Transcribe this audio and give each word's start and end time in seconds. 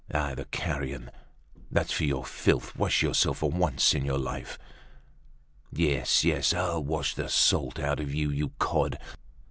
"Ah! 0.11 0.33
the 0.33 0.45
carrion! 0.45 1.11
That's 1.71 1.91
for 1.93 2.05
your 2.05 2.25
filth. 2.25 2.75
Wash 2.75 3.03
yourself 3.03 3.37
for 3.37 3.51
once 3.51 3.93
in 3.93 4.03
your 4.03 4.17
life." 4.17 4.57
"Yes, 5.71 6.23
yes, 6.23 6.55
I'll 6.55 6.83
wash 6.83 7.13
the 7.13 7.29
salt 7.29 7.77
out 7.77 7.99
of 7.99 8.11
you, 8.11 8.31
you 8.31 8.49
cod!" 8.57 8.97